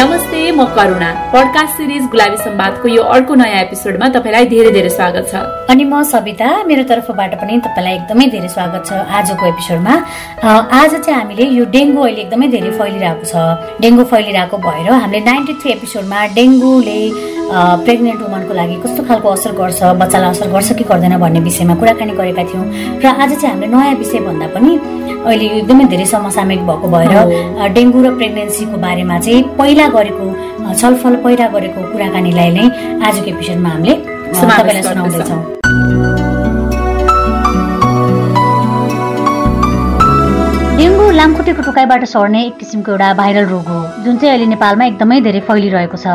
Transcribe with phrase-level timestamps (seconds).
[0.00, 0.29] Namaste.
[0.40, 5.24] नमस्ते म करुणा। Podcast series गुलाबी सम्वादको यो अर्को नयाँ एपिसोडमा तपाईँलाई धेरै धेरै स्वागत
[5.30, 5.34] छ।
[5.68, 8.90] अनि म सविता मेरो तर्फबाट पनि तपाईँलाई एकदमै धेरै स्वागत छ
[9.20, 9.94] आजको एपिसोडमा
[10.80, 13.34] आज चाहिँ हामीले यो डेङ्गु अहिले एकदमै धेरै फैलिरहेको छ।
[13.84, 17.00] डेङ्गु फैलिरहेको भएर हामीले नाइन्टी थ्री एपिसोडमा डेङ्गुले
[17.84, 22.12] प्रेग्नेन्ट वुमनको लागि कस्तो खालको असर गर्छ बच्चालाई असर गर्छ कि गर्दैन भन्ने विषयमा कुराकानी
[22.20, 22.64] गरेका थियौँ।
[23.02, 24.72] र आज चाहिँ हामीले नयाँ विषय भन्दा पनि
[25.20, 27.12] अहिले यो एकदमै धेरै समसामयिक भएको भएर
[27.76, 30.29] डेङ्गु र प्रेग्नेन्सीको बारेमा चाहिँ पहिला गरेको
[30.80, 32.64] छलफल पहिला गरेको कुराकानीलाई नै
[33.06, 33.94] आजको एपिसोडमा हामीले
[34.40, 35.42] तपाईँलाई सुनाउँदैछौँ।
[40.80, 45.20] डेङ्गु लामखुट्टेको टोकाइबाट सर्ने एक किसिमको एउटा भाइरल रोग हो जुन चाहिँ अहिले नेपालमा एकदमै
[45.26, 46.06] धेरै फैलिरहेको छ।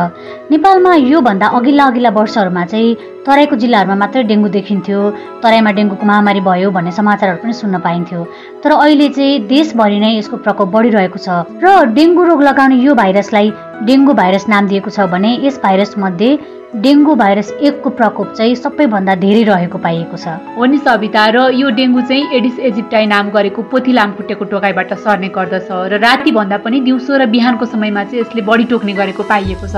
[0.50, 2.96] नेपालमा योभन्दा अघिल्ला अघिल्ला वर्षहरूमा चाहिँ
[3.26, 4.98] तराईको जिल्लाहरूमा मात्रै डेङ्गु देखिन्थ्यो
[5.42, 8.20] तराईमा डेङ्गुको महामारी भयो भन्ने समाचारहरू पनि सुन्न पाइन्थ्यो।
[8.62, 11.28] तर अहिले चाहिँ देशभरि नै यसको प्रकोप बढिरहेको छ
[11.62, 13.46] र डेङ्गु रोग लगाउने यो भाइरसलाई
[13.84, 16.28] डेङ्गु भाइरस नाम दिएको छ भने यस भाइरस मध्ये
[16.74, 20.28] डेङ्गु भाइरस एकको प्रकोप चाहिँ सबैभन्दा धेरै रहेको पाइएको छ।
[20.58, 25.28] हो नि सविता र यो डेङ्गु चाहिँ एडिस एजिप्टाई नाम गरेको पोथी लामखुट्टेको टोकाइबाट सर्ने
[25.30, 29.66] गर्दछ र राति भन्दा पनि दिउँसो र बिहानको समयमा चाहिँ यसले बढी टोक्ने गरेको पाइएको
[29.66, 29.76] छ।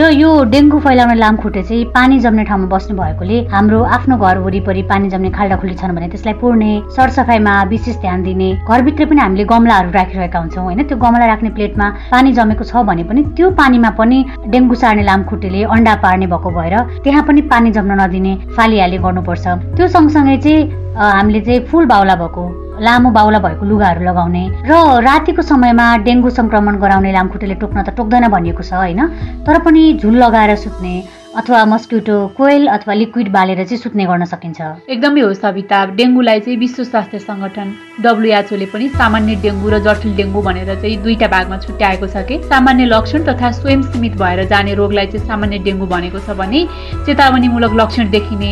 [0.00, 4.82] र यो डेङ्गु फैलाउने लामखुट्टे चाहिँ पानी जम्ने ठाउँमा बस्ने भएकोले हाम्रो आफ्नो घर वरिपरि
[4.88, 9.90] पानी जम्ने खाल्डाखुल्डी छन् भने त्यसलाई पुर्ने सरसफाइमा विशेष ध्यान दिने घरभित्र पनि हामीले गमलाहरू
[9.92, 10.82] राखिरहेका हुन्छौँ होइन?
[10.88, 15.62] त्यो गमला राख्ने प्लेटमा पानी जमेको छ भने पनि त्यो पानीमा पनि डेङ्गु सार्ने लामखुट्टेले
[15.68, 20.62] अन्डा पार्ने पार्ने भएको भएर त्यहाँ पनि पानी जम्न नदिने फालिहाले गर्नुपर्छ। त्यो सँगसँगै चाहिँ
[20.94, 22.42] हामीले चाहिँ फुल बाउला भएको
[22.78, 28.30] लामो बाउला भएको लुगाहरू लगाउने र रातिको समयमा डेङ्गु सङ्क्रमण गराउने लामखुट्टेले टोक्न त टोक्दैन
[28.30, 29.00] भनिएको छ होइन?
[29.42, 30.94] तर पनि झुल लगाएर सुत्ने
[31.36, 36.58] अथवा मस्किटो कोइल अथवा लिक्विड बालेर चाहिँ सुत्ने गर्न सकिन्छ। एकदमै हो सविता। डेङ्गुलाई चाहिँ
[36.58, 42.06] विश्व स्वास्थ्य सङ्गठन डब्लुएचओले पनि सामान्य डेङ्गु र जटिल डेङ्गु भनेर चाहिँ दुईटा भागमा छुट्याएको
[42.06, 46.38] छ कि। सामान्य लक्षण तथा स्वयं सीमित भएर जाने रोगलाई चाहिँ सामान्य डेङ्गु भनेको छ
[46.38, 46.60] भने
[47.02, 48.50] चेतावनीमूलक लक्षण देखिने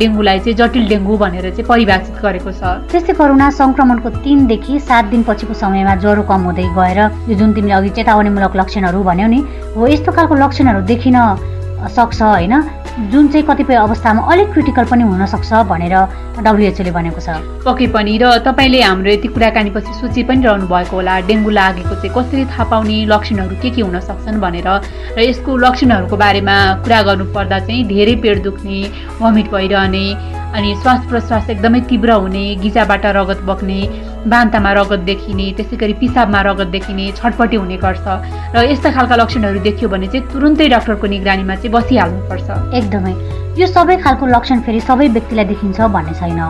[0.00, 5.22] डेङ्गुलाई चाहिँ जटिल डेङ्गु भनेर चाहिँ परिभाषित गरेको छ। त्यस्तै करुणा सङ्क्रमणको तिनदेखि सात दिन
[5.28, 9.40] पछिको समयमा ज्वरो कम हुँदै गएर यो जुन तिमीले अघि चेतावनीमूलक लक्षणहरू भन्यौ नि
[9.76, 11.18] हो यस्तो खालको लक्षणहरू देखिन
[11.88, 12.54] सक्छ होइन?
[13.10, 15.94] जुन चाहिँ कतिपय अवस्थामा अलिक क्रिटिकल पनि हुनसक्छ भनेर
[16.44, 21.14] डब्लुएचओले भनेको छ। पक्कै पनि र तपाईँले हाम्रो यति कुराकानीपछि सोची पनि रहनु भएको होला।
[21.24, 24.68] डेङ्गु लागेको चाहिँ कसरी थाहा पाउने लक्षणहरू के के हुन सक्छन् भनेर
[25.16, 28.78] र यसको लक्षणहरूको बारेमा कुरा गर्नुपर्दा चाहिँ धेरै पेट दुख्ने
[29.20, 30.06] भमिट भइरहने
[30.52, 33.80] अनि श्वास प्रश्वास एकदमै तीव्र हुने गिजाबाट रगत बग्ने
[34.32, 38.06] बान्तामा रगत देखिने त्यसै गरी पिसाबमा रगत देखिने छटपटी हुने गर्छ।
[38.54, 42.48] र यस्ता खालका लक्षणहरू देखियो भने चाहिँ तुरुन्तै डाक्टरको निगरानीमा चाहिँ बसिहाल्नुपर्छ।
[42.78, 43.14] एकदमै।
[43.60, 46.40] यो सबै खालको लक्षण फेरि सबै व्यक्तिलाई देखिन्छ भन्ने छैन।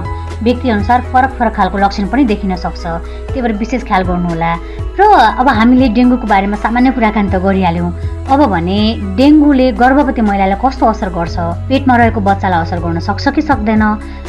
[0.42, 2.82] व्यक्तिअनुसार फरक फरक खालको लक्षण पनि देखिन सक्छ।
[3.30, 4.50] त्यही भएर विशेष ख्याल गर्नुहोला।
[4.98, 5.02] र
[5.40, 7.90] अब हामीले डेङ्गुको बारेमा सामान्य कुराकानी त गरिहाल्यौँ।
[8.30, 8.78] अब भने
[9.16, 11.36] डेङ्गुले गर्भवती महिलालाई कस्तो असर गर्छ?
[11.68, 13.82] पेटमा रहेको बच्चालाई असर गर्न सक्छ कि सक्दैन?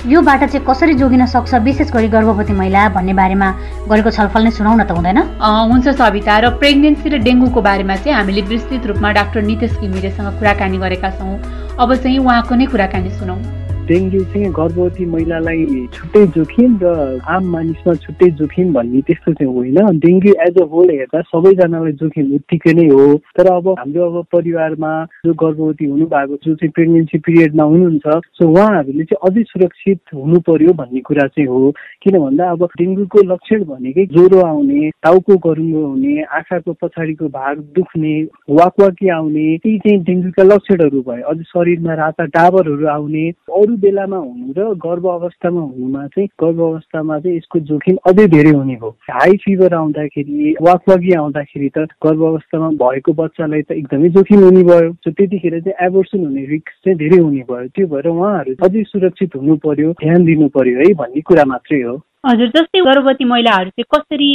[0.09, 1.53] योबाट चाहिँ कसरी जोगिन सक्छ?
[1.63, 3.49] विशेष गरी गर्भवती महिला भन्ने बारेमा
[3.87, 8.41] गरेको छलफल नै सुनाउन त हुँदैन। हुन्छ सविता र प्रेग्नेन्सी र डेङ्गुको बारेमा चाहिँ हामीले
[8.51, 11.37] विस्तृत रूपमा डाक्टर नितेश घिमिरेसँग कुराकानी गरेका छौँ।
[11.79, 15.63] अब चाहिँ उहाँको नै कुराकानी सुनौँ। डेङ्गु चाहिँ गर्भवती महिलालाई
[15.93, 16.91] छुट्टै जोखिम र
[17.27, 22.29] आम मानिसमा छुट्टै जोखिम भन्ने त्यस्तो चाहिँ होइन। डेङ्गु एज अ होल हेर्दा सबैजनालाई जोखिम
[22.35, 24.91] उत्तिकै नै हो। तर अब हाम्रो अब परिवारमा
[25.25, 30.39] जो गर्भवती हुनु भएको जो चाहिँ प्रेग्नेन्सी पिरियडमा हुनुहुन्छ सो उहाँहरूले चाहिँ अझै सुरक्षित हुनु
[30.47, 35.83] पर्यो भन्ने कुरा चाहिँ हो। किन भन्दा अब डेङ्गुको लक्षण भनेकै ज्वरो आउने टाउको गरुङ्गो
[35.85, 38.15] हुने आँखाको पछाडिको भाग दुख्ने
[38.53, 44.17] वाकवाकी आउने ती चाहिँ डेङ्गुका लक्षणहरू भयो अझ शरीरमा राता डाबरहरू आउने अरू अरू बेलामा
[44.17, 48.89] हुनु र गर्भ अवस्थामा हुनुमा चाहिँ गर्भ अवस्थामा चाहिँ यसको जोखिम अझै धेरै हुने हो।
[49.09, 54.89] हाई फिभर आउँदाखेरि वाकवागी आउँदाखेरि त गर्भ अवस्थामा भएको बच्चालाई त एकदमै जोखिम हुने भयो।
[55.09, 59.55] त्यतिखेर चाहिँ एबोर्सन हुने रिस्क चाहिँ धेरै हुने भयो। त्यो भएर उहाँहरू अझै सुरक्षित हुनु
[59.65, 61.95] पर्यो ध्यान दिनु पर्यो है भन्ने कुरा मात्रै हो।
[62.29, 64.31] हजुर जस्तै गर्भवती महिलाहरू चाहिँ कसरी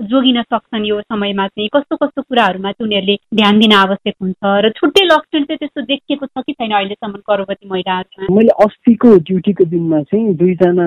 [0.00, 4.36] जोगिन सक्छन् यो समयमा चाहिँ। कस्तो कस्तो कुराहरूमा चाहिँ उनीहरूले ध्यान दिन आवश्यक हुन्छ?
[4.42, 8.34] र छुट्टै लक्षण चाहिँ त्यस्तो देखिएको छ कि छैन अहिलेसम्म गर्भवती महिलाहरूमा?
[8.34, 10.86] मैले अस्तिको ड्युटीको दिनमा चाहिँ दुईजना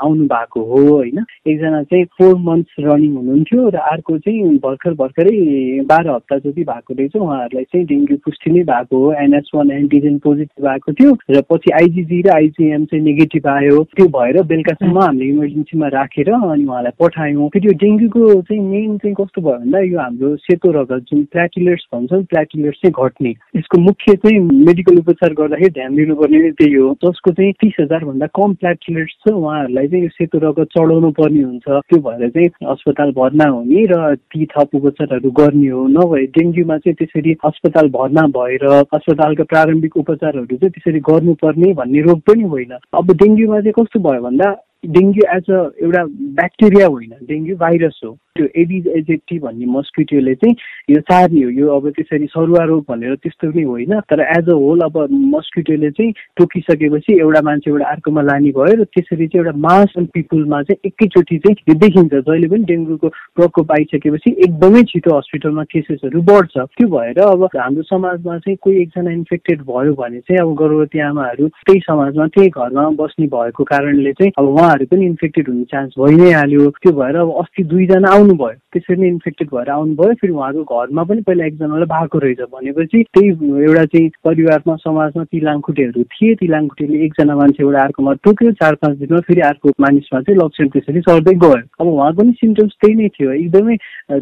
[0.00, 1.24] आउनु भएको हो होइन?
[1.46, 5.36] एकजना चाहिँ फोर मन्थ्स रनिङ हुनुहुन्थ्यो र अर्को चाहिँ भर्खर भर्खरै
[5.84, 10.18] बाह्र हप्ता जति भएको रहेछ उहाँहरूलाई चाहिँ डेङ्गु पुष्टि नै भएको हो। एनएस वान एन्टिजेन
[10.24, 15.30] पोजिटिभ आएको थियो र पछि आइजिजी र आइजिएम चाहिँ नेगेटिभ आयो। त्यो भएर बेलुकासम्म हामीले
[15.36, 19.98] इमर्जेन्सीमा राखेर अनि उहाँलाई पठायौँ। फेरि यो डेङ्गुको चाहिँ मेन चाहिँ कस्तो भयो भन्दा यो
[19.98, 25.70] हाम्रो सेतो रगत जुन प्लाटिलेट्स भन्छौँ प्लाटिलेट्स चाहिँ घट्ने। यसको मुख्य चाहिँ मेडिकल उपचार गर्दाखेरि
[25.70, 30.10] ध्यान दिनुपर्ने नै त्यही हो। जसको चाहिँ तिस हजारभन्दा कम प्लाटिलेट्स छ उहाँहरूलाई चाहिँ यो
[30.16, 35.30] सेतो रगत चढाउनु पर्ने हुन्छ। त्यो भएर चाहिँ अस्पताल भर्ना हुने र ती थप उपचारहरू
[35.30, 41.72] गर्ने हो। नभए डेङ्गुमा चाहिँ त्यसरी अस्पताल भर्ना भएर अस्पतालका प्रारम्भिक उपचारहरू चाहिँ त्यसरी गर्नुपर्ने
[41.80, 44.54] भन्ने रोग पनि होइन। अब डेङ्गुमा चाहिँ कस्तो भयो भन्दा
[44.86, 46.04] डेङ्गु एज अ एउटा
[46.38, 50.54] ब्याक्टेरिया होइन। डेङ्गु भाइरस हो। त्यो एडिज एजेक्टी भन्ने मस्किटोले चाहिँ
[50.90, 54.58] यो सार्ने हो यो अब त्यसरी सरुवा रोग भनेर त्यस्तो पनि होइन तर एज अ
[54.62, 54.98] होल अब
[55.34, 60.62] मस्किटोले चाहिँ टोकिसकेपछि एउटा मान्छेबाट अर्कोमा लाने भयो र त्यसरी चाहिँ एउटा मास एन्ड पिपुलमा
[60.62, 66.56] चाहिँ एकैचोटि चाहिँ यो देखिन्छ। जहिले पनि डेङ्गुको प्रकोप आइसकेपछि एकदमै छिटो हस्पिटलमा केसेसहरू बढ्छ।
[66.58, 71.48] त्यो भएर अब हाम्रो समाजमा चाहिँ कोही एकजना इन्फेक्टेड भयो भने चाहिँ अब गर्भवती आमाहरू
[71.48, 76.14] त्यही समाजमा त्यही घरमा बस्ने भएको कारणले चाहिँ अब उहाँहरू पनि इन्फेक्टेड हुने चान्स भइ
[76.16, 80.32] नै हाल्यो। त्यो भएर अब अस्ति दुईजना आउनु आउनुभयो त्यसरी नै इन्फेक्टेड भएर आउनुभयो फेरि
[80.32, 83.28] उहाँको घरमा पनि पहिला एकजनालाई भएको रहेछ भनेपछि त्यही
[83.64, 88.98] एउटा चाहिँ परिवारमा समाजमा ती लाङखुट्टेहरू थिए। ती लाङखुट्टेले एकजना मान्छेबाट अर्कोमा टोक्यो चार पाँच
[88.98, 93.08] दिनमा फेरि अर्को मानिसमा चाहिँ लक्षण त्यसरी सर्दै गयो। अब उहाँको पनि सिम्टम्स त्यही नै
[93.16, 93.76] थियो। एकदमै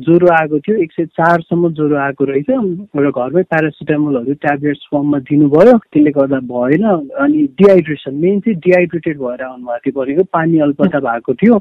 [0.04, 5.76] ज्वरो आएको थियो एक सय चारसम्म ज्वरो आएको रहेछ। र घरमै प्यारासिटामोलहरू ट्याब्लेट्स फर्ममा दिनुभयो।
[5.78, 6.84] त्यसले गर्दा भएन।
[7.24, 11.54] अनि डिहाइड्रेसन मेन चाहिँ डिहाइड्रेटेड भएर आउनुभएको थियो। भनेको पानी अल्पता भएको थियो।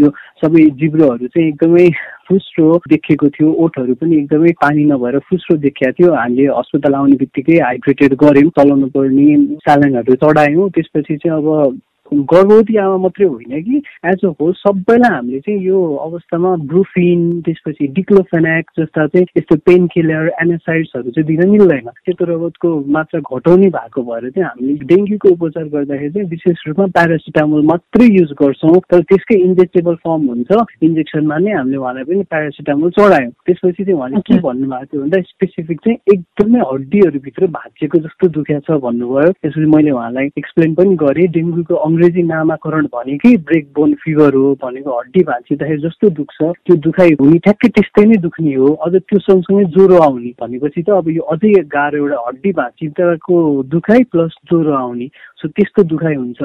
[0.00, 0.08] यो
[0.40, 1.86] सबै जिब्रोहरू चाहिँ एकदमै
[2.28, 7.58] फुस्रो देखेको थियो ओठहरू पनि एकदमै पानी नभएर फुस्रो देखिएको थियो। हामीले अस्पताल आउने बित्तिकै
[7.58, 9.28] हाइड्रेटेड गऱ्यौँ चलाउनु पर्ने
[9.66, 11.80] सालाङहरू चढायौँ। त्यसपछि चाहिँ अब
[12.12, 13.82] गर्भवती आमा मात्रै होइन कि?
[14.04, 19.86] एज अ होल सबैलाई हामीले चाहिँ यो अवस्थामा ब्रुफिन त्यसपछि डिक्लोफेनाक जस्ता चाहिँ यस्तो पेन
[19.86, 25.64] किलर एनासाइड्सहरू चाहिँ दिन मिल्दैन। सेतो रगतको मात्रा घटाउने भएको भएर चाहिँ हामीले डेङ्गुको उपचार
[25.64, 30.50] गर्दाखेरि चाहिँ विशेष रूपमा प्यारासिटामोल मात्रै युज गर्छौँ। तर त्यसकै इन्जेक्टेबल फर्म हुन्छ।
[30.82, 35.78] इन्जेक्सनमा नै हामीले उहाँलाई पनि प्यारासिटामोल चढायौँ। त्यसपछि चाहिँ उहाँले के भन्नुभएको थियो भन्दा स्पेसिफिक
[35.84, 41.74] चाहिँ एकदमै हड्डीहरूभित्र भाँचिएको जस्तो दुख्या छ भन्नुभयो। त्यसपछि मैले उहाँलाई एक्सप्लेन पनि गरेँ। डेङ्गुको
[42.00, 47.38] अङ्ग्रेजी नामाकरण भनेकै ब्रेक बोन फिभर हो भनेको हड्डी भाँचिँदाखेरि जस्तो दुख्छ त्यो दुखाइ हुने
[47.44, 51.52] ठ्याक्कै त्यस्तै नै दुख्ने हो। अझ त्यो सँगसँगै ज्वरो आउने भनेपछि त अब यो अझै
[51.68, 53.36] गाह्रो एउटा हड्डी भाँचिँदाको
[53.68, 56.40] दुखाइ प्लस ज्वरो आउने। सो त्यस्तो दुखाइ हुन्छ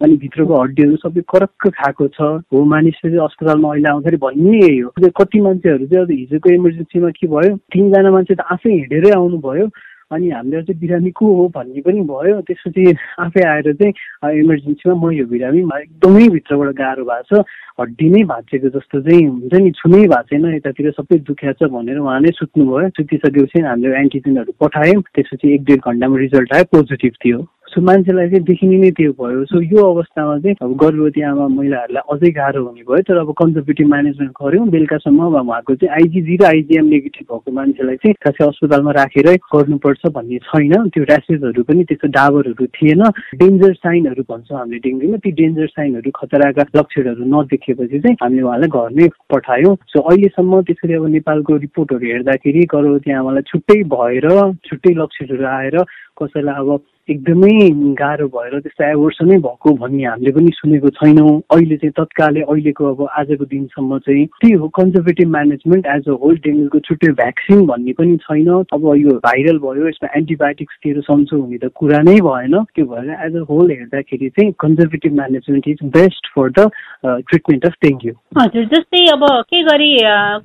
[0.00, 4.78] अनि भित्रको हड्डीहरू सबै करक्क खाएको छ। हो मानिसले चाहिँ अस्पतालमा अहिले आउँदाखेरि भन्ने यही
[4.78, 7.56] हो कति मान्छेहरू चाहिँ अब हिजोको इमर्जेन्सीमा के भयो?
[7.74, 9.66] तिनजना मान्छे त आफै हिँडेरै आउनुभयो।
[10.10, 12.82] अनि हामीले चाहिँ बिरामी को हो भन्ने पनि भयो। त्यसपछि
[13.22, 17.46] आफै आएर चाहिँ इमर्जेन्सीमा म यो बिरामी एकदमै भित्रबाट गाह्रो भएको छ।
[17.80, 21.98] हड्डी नै भाँचेको जस्तो चाहिँ हुन्छ नि छुनै भएको छैन। यतातिर सबै दुख्या छ भनेर
[22.02, 27.38] उहाँ नै सुत्नुभयो सुतिसकेपछि हामीले एन्टिजेनहरू पठायौँ। त्यसपछि एक डेढ घन्टामा रिजल्ट आयो पोजिटिभ थियो।
[27.70, 32.02] सो मान्छेलाई चाहिँ देखिने नै त्यो भयो। सो यो अवस्थामा चाहिँ अब गर्भवती आमा महिलाहरूलाई
[32.10, 36.44] अझै गाह्रो हुने भयो। तर अब कन्जर्भेटिभ म्यानेजमेन्ट गऱ्यौँ बेलुकासम्म अब उहाँको चाहिँ आइजिजी र
[36.50, 42.08] आइजिएम नेगेटिभ भएको मान्छेलाई चाहिँ खासै अस्पतालमा राखेरै गर्नुपर्छ भन्ने छैन। त्यो ऱ्यासेसहरू पनि त्यस्तो
[42.18, 43.02] डाबरहरू थिएन।
[43.38, 49.06] डेन्जर साइनहरू भन्छौँ हामीले डेङ्गुमा। ती डेन्जर साइनहरू खतराका लक्षणहरू नदेखेपछि चाहिँ हामीले उहाँलाई घरमै
[49.30, 54.26] पठायौँ। सो अहिलेसम्म त्यसरी अब नेपालको रिपोर्टहरू हेर्दाखेरि गर्भवती आमालाई छुट्टै भएर
[54.66, 55.76] छुट्टै लक्षणहरू आएर
[56.18, 56.70] कसैलाई अब
[57.12, 57.52] एकदमै
[58.00, 63.00] गाह्रो भएर त्यस्तो एवर्सनै भएको भन्ने हामीले पनि सुनेको छैनौँ। अहिले चाहिँ तत्कालै अहिलेको अब
[63.20, 68.16] आजको दिनसम्म चाहिँ त्यही हो conservative management as a whole डेङ्गुको छुट्टै भ्याक्सिन भन्ने पनि
[68.26, 73.10] छैन। अब यो भाइरल भयो यसमा एन्टिबायोटिक्सतिर सन्चो हुने त कुरा नै भएन। त्यो भएर
[73.26, 76.68] एज अ होल हेर्दाखेरि चाहिँ conservative management is best for the
[77.26, 79.90] treatment of dengue हजुर जस्तै अब के गरी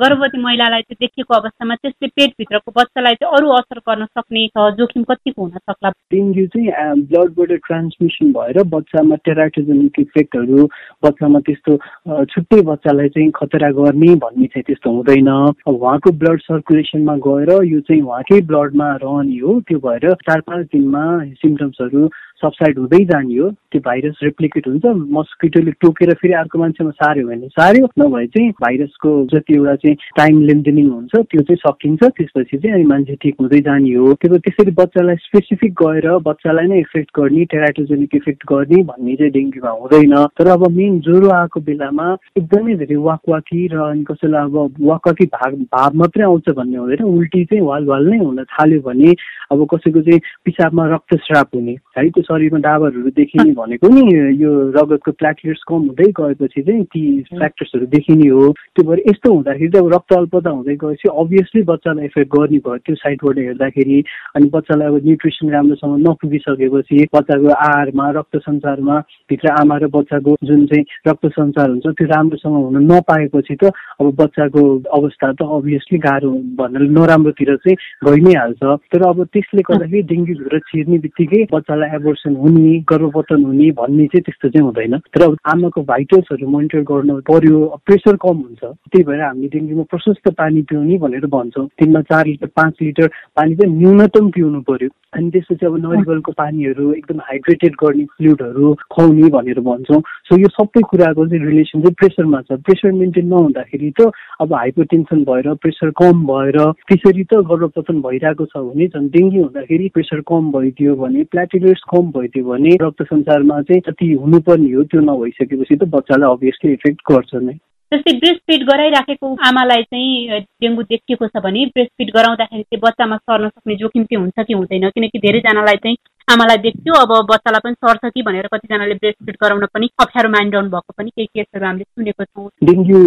[0.02, 4.48] गर्भवती महिलालाई चाहिँ देखिएको अवस्थामा त्यसले पेटभित्रको बच्चालाई चाहिँ अरू असर गर्न सक्ने
[4.80, 5.90] जोखिम कतिको हुन सक्ला?
[6.14, 10.66] डेङ्गु चाहिँ ब्लडबाट ट्रान्समिसन भएर बच्चामा टेराटोजेनिक इफेक्टहरू
[11.06, 11.78] बच्चामा त्यस्तो
[12.26, 15.30] छुट्टै बच्चालाई चाहिँ खतरा गर्ने भन्ने चाहिँ त्यस्तो हुँदैन।
[15.68, 21.04] उहाँको ब्लड सर्कुलेसनमा गएर यो चाहिँ उहाँकै ब्लडमा रहने हो त्यो भएर चार पाँच दिनमा
[21.42, 22.08] सिम्टम्सहरू
[22.42, 24.86] सबसाइड हुँदै जाने हो त्यो भाइरस रेप्लिकेट हुन्छ
[25.18, 30.42] मस्किटोले टोकेर फेरि अर्को मान्छेमा सार्यो भने सार्यो नभए चाहिँ भाइरसको जति एउटा चाहिँ टाइम
[30.48, 34.72] लेन्देनिङ हुन्छ त्यो चाहिँ सकिन्छ। त्यसपछि चाहिँ अनि मान्छे ठिक हुँदै जाने हो त्यो त्यसरी
[34.82, 36.08] बच्चालाई स्पेसिफिक गएर
[36.46, 41.30] बच्चालाई नै इफेक्ट गर्ने टेराटोजेनिक इफेक्ट गर्ने भन्ने चाहिँ डेङ्गुमा हुँदैन। तर अब मेन ज्वरो
[41.34, 42.06] आएको बेलामा
[42.38, 47.44] एकदमै धेरै वाकवाकी र अनि कसैलाई अब वाकवाकी भाग भाव मात्रै आउँछ भन्ने हुँदैन। उल्टी
[47.50, 49.10] चाहिँ वाल वाल नै हुन थाल्यो भने
[49.52, 54.04] अब कसैको चाहिँ पिसाबमा रक्तस्राप हुने है त्यो शरीरमा डाबरहरू देखिने भनेको नि
[54.44, 57.02] यो रगतको प्लाटलेट्स कम हुँदै गएपछि चाहिँ ती
[57.34, 62.06] फ्याक्टर्सहरू देखिने हो। त्यो भएर यस्तो हुँदाखेरि चाहिँ अब रक्त अल्पता हुँदै गएपछि अभियसली बच्चालाई
[62.14, 64.00] इफेक्ट गर्ने भयो त्यो साइडबाट हेर्दाखेरि।
[64.36, 65.94] अनि बच्चालाई अब न्युट्रिसन राम्रोसँग
[66.26, 68.98] नपुगिसकेपछि बच्चाको आहारमा रक्त सञ्चारमा
[69.30, 74.14] भित्र आमा र बच्चाको जुन चाहिँ रक्त सञ्चार हुन्छ त्यो राम्रोसँग हुन नपाएपछि त अब
[74.20, 74.64] बच्चाको
[74.98, 78.64] अवस्था त अभियसली गाह्रो भन्नाले नराम्रोतिर चाहिँ गइ नै हाल्छ
[78.94, 84.24] तर अब त्यसले गर्दाखेरि डेङ्गु भित्र छिर्ने बित्तिकै बच्चालाई एबोर्सन हुने गर्भपतन हुने भन्ने चाहिँ
[84.26, 89.22] त्यस्तो चाहिँ हुँदैन। तर अब आमाको भाइटल्सहरू मोनिटर गर्नु पर्यो प्रेसर कम हुन्छ। त्यही भएर
[89.22, 94.30] हामीले डेङ्गुमा प्रशस्त पानी पिउने भनेर भन्छौँ। दिनमा चार लिटर पाँच लिटर पानी चाहिँ न्यूनतम
[94.36, 95.76] पिउनु पर्यो। अनि त्यसपछि अब
[96.16, 101.82] नरिवलको पानीहरू एकदम हाइड्रेटेड गर्ने फ्लुइडहरू खुवाउने भनेर भन्छौँ। सो यो सबै कुराको चाहिँ रिलेसन
[101.82, 106.58] चाहिँ प्रेसरमा छ। प्रेसर मेन्टेन नहुँदाखेरि त अब हाइपोटेन्सन भएर प्रेसर कम भएर
[106.88, 112.12] त्यसरी त गर्भपतन भइरहेको छ भने झन् डेङ्गु हुँदाखेरि प्रेसर कम भइदियो भने प्लाटिलेट्स कम
[112.18, 117.44] भइदियो भने रक्त सञ्चारमा चाहिँ जति हुनुपर्ने हो त्यो नभइसकेपछि त बच्चालाई अभियसली इफेक्ट गर्छ
[117.44, 117.58] नै।
[117.92, 123.18] जस्तै ब्रेस्ट फिड गराइराखेको आमालाई चाहिँ डेङ्गु देखिएको छ भने ब्रेस्ट फिड गराउँदाखेरि चाहिँ बच्चामा
[123.18, 125.98] सर्न सक्ने जोखिम चाहिँ हुन्छ कि हुँदैन। किनकि धेरैजनालाई चाहिँ
[126.34, 130.70] आमालाई देख्थ्यो अब बच्चालाई पनि सर्छ कि भनेर कतिजनाले ब्रेस्ट फिड गराउन पनि अप्ठ्यारो मानिरहनु
[130.70, 133.02] भएको पनि केही केसहरू हामीले सुनेको छौँ। डेङ्गु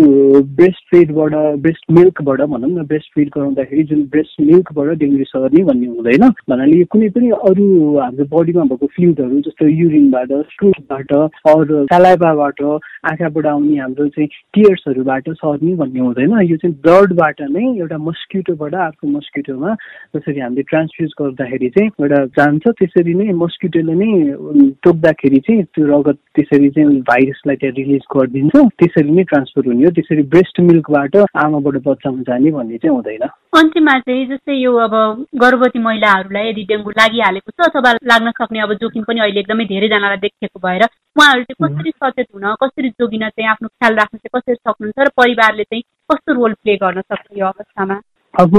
[0.59, 1.35] ब्रेस्ट फिडबाट
[1.65, 6.85] ब्रेस्ट मिल्कबाट भनौँ न ब्रेस्ट फिड गराउँदाखेरि जुन ब्रेस्ट मिल्कबाट डेङ्गु सर्ने भन्ने हुँदैन। भन्नाले
[6.95, 7.67] कुनै पनि अरू
[7.99, 11.13] हाम्रो बडीमा भएको फ्लुइडहरू जस्तो युरिनबाट स्ट्रुटबाट
[11.55, 12.63] अरू सालाइबाबाट
[13.11, 19.11] आँखाबाट आउने हाम्रो चाहिँ टियर्सहरूबाट सर्ने भन्ने हुँदैन। यो चाहिँ ब्लडबाट नै एउटा मस्किटोबाट अर्को
[19.19, 19.75] मस्किटोमा
[20.15, 24.09] जसरी हामीले ट्रान्सफ्युज गर्दाखेरि चाहिँ एउटा जान्छ त्यसरी त्यसरी नै मस्किटोले नै
[24.85, 29.91] टोक्दाखेरि चाहिँ त्यो रगत त्यसरी चाहिँ भाइरसलाई त्यहाँ रिलिज गरिदिन्छ। त्यसरी नै ट्रान्सफर हुने हो।
[29.97, 33.25] त्यसरी ब्रेस्ट मिल्कबाट आमाबाट बच्चामा जाने भन्ने चाहिँ हुँदैन।
[33.61, 34.95] अन्तिममा चाहिँ जस्तै यो अब
[35.41, 40.21] गर्भवती महिलाहरूलाई यदि डेङ्गु लागिहालेको छ अथवा लाग्न सक्ने अब जोखिम पनि अहिले एकदमै धेरैजनालाई
[40.27, 44.61] देखिएको भएर उहाँहरू चाहिँ कसरी सचेत हुन कसरी जोगिन चाहिँ आफ्नो ख्याल राख्न चाहिँ कसरी
[44.61, 48.01] सक्नुहुन्छ र परिवारले चाहिँ कस्तो रोल प्ले गर्न सक्छ यो अवस्थामा?
[48.39, 48.53] अब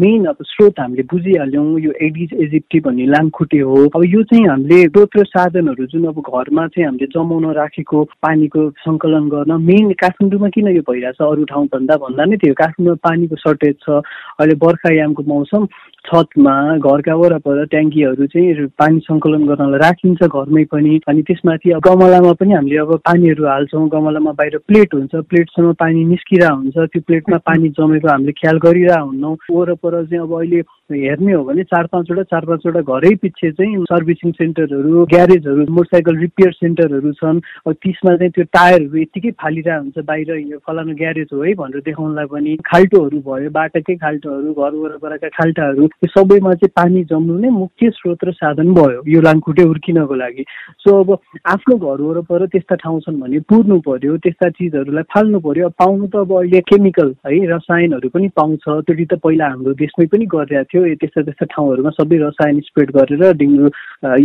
[0.00, 4.78] मेन अब स्रोत हामीले बुझिहाल्यौँ यो एडिज एजिप्टी भन्ने लामखुट्टे हो। अब यो चाहिँ हामीले
[4.86, 10.48] स्रोत र साधनहरू जुन अब घरमा चाहिँ हामीले जमाउन राखेको पानीको सङ्कलन गर्न मेन काठमाडौँमा
[10.54, 11.18] किन यो भइरहेछ?
[11.18, 13.98] अरू ठाउँभन्दा भन्दा नै त्यो काठमाडौँमा पानीको सर्टेज छ।
[14.38, 15.66] अहिले बर्खायामको मौसम
[16.06, 22.32] छतमा घरका वरपर ट्याङ्कीहरू चाहिँ पानी सङ्कलन गर्नलाई राखिन्छ घरमै पनि। अनि त्यसमाथि अब गमलामा
[22.40, 27.38] पनि हामीले अब पानीहरू हाल्छौँ। गमलामा बाहिर प्लेट हुन्छ। प्लेटसम्म पानी निस्किरह हुन्छ। त्यो प्लेटमा
[27.48, 30.60] पानी जमेको हामीले ख्याल गरिरह हुन्नौँ। वरपर चाहिँ अब अहिले
[30.92, 36.52] हेर्ने हो भने चार पाँचवटा चार पाँचवटा घरै पछि चाहिँ सर्भिसिङ सेन्टरहरू ग्यारेजहरू मोटरसाइकल रिपेयर
[36.52, 37.40] सेन्टरहरू छन्।
[37.72, 42.26] तिसमा चाहिँ त्यो टायरहरू यत्तिकै फालिरहेको हुन्छ बाहिर यो फलानु ग्यारेज हो है भनेर देखाउनलाई
[42.28, 47.90] पनि। खाल्टोहरू भयो बाटाकै खाल्टोहरू घर वरपरका खाल्टाहरू त्यो सबैमा चाहिँ पानी जम्नु नै मुख्य
[47.96, 50.44] स्रोत र साधन भयो यो लाङखुट्टे हुर्किनको लागि।
[50.84, 51.16] सो अब
[51.54, 56.28] आफ्नो घर वरपर त्यस्ता ठाउँ छन् भने पुर्नु पर्यो त्यस्ता चिजहरूलाई फाल्नु पर्यो। पाउनु त
[56.28, 60.83] अब अहिले केमिकल है रसायनहरू पनि पाउँछ। त्यो त पहिला हाम्रो देशमै पनि गरिरहेको थियो।
[61.00, 63.66] त्यस्ता त्यस्ता ठाउँहरूमा सबै रसायन स्प्रेड गरेर डेङ्गु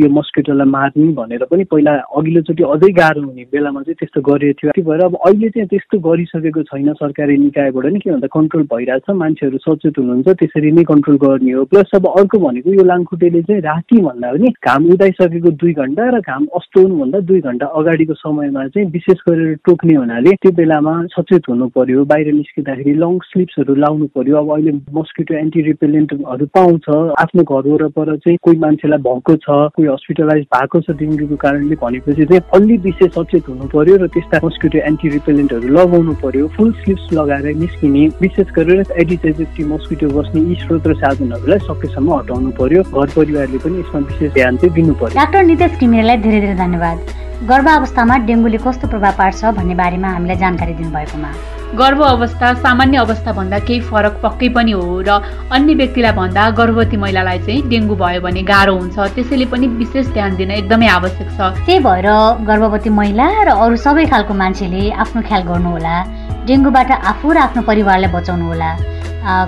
[0.01, 4.71] यो मस्किटोलाई मार्ने भनेर पनि पहिला अघिल्लोचोटि अझै गाह्रो हुने बेलामा चाहिँ त्यस्तो गरिएको थियो।
[4.71, 9.09] त्यही भएर अब अहिले चाहिँ त्यस्तो गरिसकेको छैन सरकारी निकायबाट नि के भन्दा कन्ट्रोल भइरहेछ
[9.21, 13.61] मान्छेहरू सचेत हुनुहुन्छ त्यसरी नै कन्ट्रोल गर्ने हो। प्लस अब अर्को भनेको यो लाङखुट्टेले चाहिँ
[13.61, 18.87] राति भन्दा पनि घाम उदाइसकेको दुई घन्टा र घाम अस्ताउनुभन्दा दुई घन्टा अगाडिको समयमा चाहिँ
[18.91, 24.37] विशेष गरेर टोक्ने हुनाले त्यो बेलामा सचेत हुनु पर्यो बाहिर निस्किँदाखेरि लङ स्लिप्सहरू लाउनु पर्यो।
[24.37, 25.61] अब अहिले मस्किटो एन्टी
[26.39, 31.35] रिपेलेन्टहरू पाउँछ आफ्नो घर वरपर चाहिँ कोही मान्छेलाई भएको छ कोही हस्पिटलाइज भएको छ डेङ्गुको
[31.35, 36.47] कारणले भनेपछि चाहिँ अलि विशेष सचेत हुनु पर्यो र त्यस्ता मस्किटो एन्टी रिपेलेन्टहरू लगाउनु पर्यो
[36.55, 42.51] फुल स्लिप्स लगाएर निस्किने विशेष गरेर एडिटेटिभ मस्किटो बस्ने यी स्रोत र साधनहरूलाई सकेसम्म हटाउनु
[42.59, 46.55] पर्यो। घर परिवारले पनि यसमा विशेष ध्यान चाहिँ दिनु पर्यो डाक्टर नितेश घिमिरेलाई धेरै धेरै
[46.55, 46.97] धन्यवाद।
[47.49, 51.31] गर्भ अवस्थामा डेङ्गुले कस्तो प्रभाव पार्छ भन्ने बारेमा हामीलाई जानकारी दिनुभएकोमा।
[51.77, 55.09] गर्भ अवस्था सामान्य अवस्थाभन्दा केही फरक पक्कै पनि हो र
[55.53, 60.35] अन्य व्यक्तिलाई भन्दा गर्भवती महिलालाई चाहिँ डेङ्गु भयो भने गाह्रो हुन्छ। त्यसैले पनि विशेष ध्यान
[60.35, 62.09] दिन एकदमै आवश्यक छ। त्यही भएर
[62.49, 65.95] गर्भवती महिला र अरू सबै खालको मान्छेले आफ्नो ख्याल गर्नुहोला।
[66.49, 68.71] डेङ्गुबाट आफू र आफ्नो परिवारलाई बचाउनु होला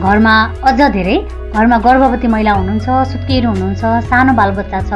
[0.06, 0.36] घरमा
[0.70, 1.18] अझ धेरै
[1.58, 4.92] घरमा गर्भवती महिला हुनुहुन्छ सुत्केरी हुनुहुन्छ सानो बालबच्चा छ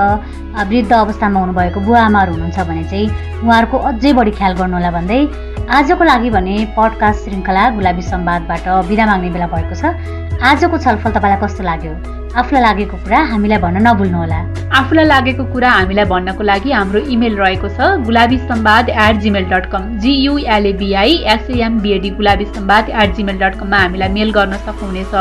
[0.70, 3.08] वृद्ध अवस्थामा हुनुभएको बुवा आमाहरू हुनुहुन्छ भने चाहिँ
[3.44, 5.20] उहाँहरूको अझै बढी ख्याल गर्नुहोला भन्दै
[5.66, 9.98] आजको लागि भने पडकास्ट श्रृङ्खला गुलाबी संवादबाट बिदा माग्ने बेला भएको छ।
[10.38, 11.94] आजको छलफल तपाईँलाई कस्तो लाग्यो?
[12.38, 14.40] आफूलाई लागेको कुरा हामीलाई भन्न नभुल्नुहोला।
[14.78, 19.66] आफूलाई लागेको कुरा हामीलाई भन्नको लागि हाम्रो इमेल रहेको छ Gulabi Sambad at Gmail dot
[19.72, 25.14] com G U L A B I S A M B A D Gulabi Sambad at Gmail dot कममा हामीलाई मेल गर्न सक्नुहुनेछ।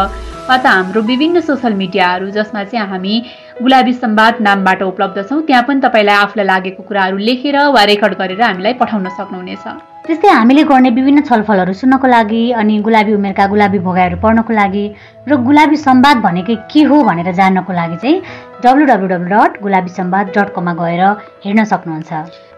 [0.45, 3.15] वा त हाम्रो विभिन्न सोसल मिडियाहरू जसमा चाहिँ हामी
[3.63, 8.43] गुलाबी सम्वाद नामबाट उपलब्ध छौँ त्यहाँ पनि तपाईँलाई आफूलाई लागेको कुराहरू लेखेर वा रेकर्ड गरेर
[8.43, 14.17] हामीलाई पठाउन सक्नुहुनेछ। त्यस्तै हामीले गर्ने विभिन्न छलफलहरू सुन्नको लागि अनि गुलाबी उमेरका गुलाबी भोगाहरू
[14.25, 14.83] पढ्नको लागि
[15.29, 18.21] र गुलाबी सम्वाद भनेकै के हो भनेर जान्नको लागि चाहिँ
[18.65, 21.03] W W W dot Gulabi Sambad dot कममा गएर
[21.47, 22.13] हेर्न सक्नुहुन्छ।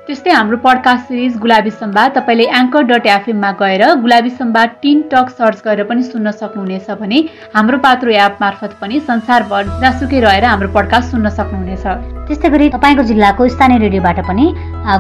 [0.09, 5.31] त्यस्तै हाम्रो पडकास्ट सिरिज गुलाबी सम्वाद तपाईँले एङ्कर डट एफएममा गएर Gulabi Sambad teen talk
[5.39, 7.25] search गरेर पनि सुन्न सक्नुहुनेछ भने
[7.57, 13.03] हाम्रो पात्रो एप मार्फत पनि संसारभर जहाँसुकै रहेर हाम्रो पडकास्ट सुन्न सक्नुहुनेछ। त्यस्तै गरी तपाईँको
[13.11, 14.45] जिल्लाको स्थानीय रेडियोबाट पनि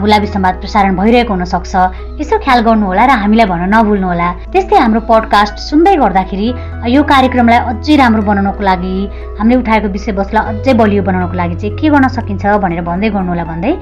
[0.02, 1.74] गुलाबी सम्वाद प्रसारण भइरहेको हुनसक्छ।
[2.22, 6.48] यसो ख्याल गर्नुहोला र हामीलाई भन्न नभुल्नुहोला। त्यस्तै हाम्रो पडकास्ट सुन्दै गर्दाखेरि
[6.94, 8.94] यो कार्यक्रमलाई अझै राम्रो बनाउनको लागि
[9.38, 13.72] हामीले उठाएको विषयवस्तुलाई अझै बलियो बनाउनको लागि चाहिँ के गर्न सकिन्छ भनेर भन्दै गर्नुहोला भन्दै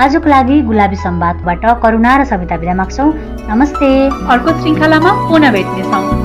[0.00, 3.08] आजको लागि गुलाबी सम्वादबाट करुणा र सविता विदा माग्छौँ।
[3.52, 3.88] नमस्ते।
[4.32, 6.23] अर्को श्रृङ्खलामा पुनः भेट्नेछौँ।